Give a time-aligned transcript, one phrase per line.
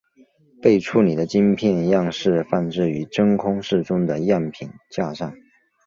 [0.63, 5.31] 被处理的晶片试样放置于真空室中的样品架上。